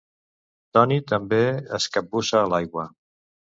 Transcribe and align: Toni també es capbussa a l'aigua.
Toni 0.77 0.97
també 1.11 1.43
es 1.79 1.89
capbussa 1.99 2.43
a 2.43 2.51
l'aigua. 2.57 2.91